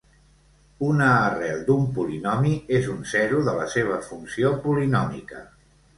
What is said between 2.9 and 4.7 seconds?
un zero de la seva funció